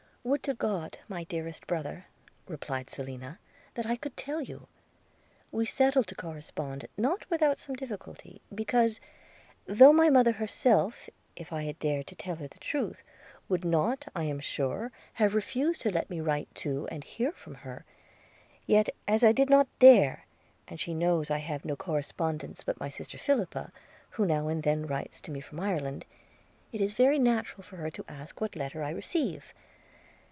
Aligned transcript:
'Would 0.23 0.43
to 0.43 0.53
God, 0.53 0.99
my 1.07 1.23
dearest 1.23 1.65
brother,' 1.65 2.05
replied 2.47 2.91
Selina, 2.91 3.39
'that 3.73 3.87
I 3.87 3.95
could 3.95 4.15
tell 4.15 4.39
you!– 4.39 4.67
We 5.51 5.65
settled 5.65 6.05
to 6.09 6.13
correspond, 6.13 6.85
not 6.95 7.27
without 7.31 7.57
some 7.57 7.75
difficulty, 7.75 8.39
because, 8.53 8.99
though 9.65 9.91
my 9.91 10.11
mother 10.11 10.33
herself, 10.33 11.09
if 11.35 11.51
I 11.51 11.63
had 11.63 11.79
dared 11.79 12.05
to 12.05 12.15
tell 12.15 12.35
her 12.35 12.47
the 12.47 12.59
truth, 12.59 13.01
would 13.49 13.65
not 13.65 14.05
I 14.15 14.25
am 14.25 14.39
sure 14.39 14.91
have 15.13 15.33
refused 15.33 15.81
to 15.81 15.89
let 15.89 16.07
me 16.07 16.19
write 16.21 16.53
to 16.53 16.87
and 16.91 17.03
hear 17.03 17.31
from 17.31 17.55
her, 17.55 17.83
yet 18.67 18.89
as 19.07 19.23
I 19.23 19.31
did 19.31 19.49
not 19.49 19.69
dare, 19.79 20.27
and 20.67 20.79
she 20.79 20.93
knows 20.93 21.31
I 21.31 21.39
have 21.39 21.65
no 21.65 21.75
correspondents 21.75 22.63
but 22.63 22.79
my 22.79 22.89
sister 22.89 23.17
Philippa, 23.17 23.71
who 24.11 24.27
now 24.27 24.49
and 24.49 24.61
then 24.61 24.85
writes 24.85 25.19
to 25.21 25.31
me 25.31 25.41
from 25.41 25.61
Ireland, 25.61 26.05
it 26.71 26.79
is 26.79 26.93
very 26.93 27.17
natural 27.17 27.63
for 27.63 27.77
her 27.77 27.89
to 27.89 28.05
ask 28.07 28.39
what 28.39 28.55
letter 28.55 28.83
I 28.83 28.91
receive. 28.91 29.51